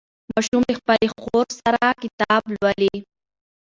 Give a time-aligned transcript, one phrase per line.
[0.31, 2.95] ماشوم له خپلې خور سره کتاب لولي